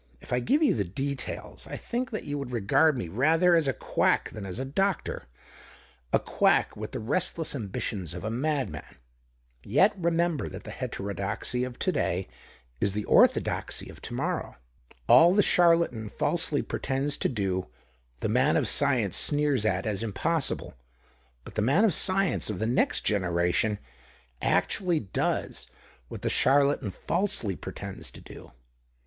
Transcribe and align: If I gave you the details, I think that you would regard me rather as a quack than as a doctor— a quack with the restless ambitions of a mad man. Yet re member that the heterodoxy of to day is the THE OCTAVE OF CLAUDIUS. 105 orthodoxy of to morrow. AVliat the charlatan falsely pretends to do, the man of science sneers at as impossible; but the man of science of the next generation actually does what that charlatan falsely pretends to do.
If 0.19 0.33
I 0.33 0.39
gave 0.39 0.63
you 0.63 0.73
the 0.73 0.83
details, 0.83 1.67
I 1.67 1.77
think 1.77 2.09
that 2.09 2.23
you 2.23 2.39
would 2.39 2.51
regard 2.51 2.97
me 2.97 3.07
rather 3.07 3.53
as 3.53 3.67
a 3.67 3.73
quack 3.73 4.31
than 4.31 4.47
as 4.47 4.57
a 4.57 4.65
doctor— 4.65 5.27
a 6.11 6.17
quack 6.17 6.75
with 6.75 6.91
the 6.91 6.99
restless 6.99 7.53
ambitions 7.53 8.15
of 8.15 8.23
a 8.23 8.31
mad 8.31 8.71
man. 8.71 8.95
Yet 9.63 9.93
re 9.95 10.09
member 10.09 10.49
that 10.49 10.63
the 10.63 10.71
heterodoxy 10.71 11.63
of 11.63 11.77
to 11.77 11.91
day 11.91 12.27
is 12.79 12.93
the 12.93 13.01
THE 13.03 13.07
OCTAVE 13.09 13.37
OF 13.37 13.43
CLAUDIUS. 13.43 13.81
105 13.83 13.87
orthodoxy 13.87 13.89
of 13.91 14.01
to 14.01 14.13
morrow. 14.15 14.55
AVliat 15.07 15.35
the 15.35 15.43
charlatan 15.43 16.09
falsely 16.09 16.63
pretends 16.63 17.15
to 17.17 17.29
do, 17.29 17.67
the 18.21 18.27
man 18.27 18.57
of 18.57 18.67
science 18.67 19.15
sneers 19.15 19.65
at 19.67 19.85
as 19.85 20.01
impossible; 20.01 20.73
but 21.43 21.53
the 21.53 21.61
man 21.61 21.85
of 21.85 21.93
science 21.93 22.49
of 22.49 22.57
the 22.57 22.65
next 22.65 23.01
generation 23.01 23.77
actually 24.41 24.99
does 24.99 25.67
what 26.07 26.23
that 26.23 26.31
charlatan 26.31 26.89
falsely 26.89 27.55
pretends 27.55 28.09
to 28.09 28.19
do. 28.19 28.51